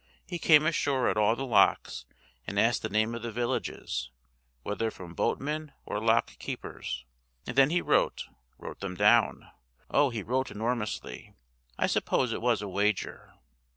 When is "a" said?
12.63-12.67